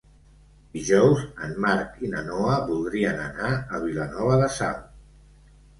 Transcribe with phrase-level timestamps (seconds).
[0.77, 4.85] Dijous en Marc i na Noa voldrien anar a Vilanova de Sau.